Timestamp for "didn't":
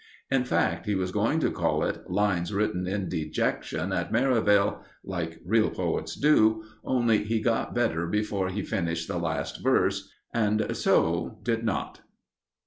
11.43-12.01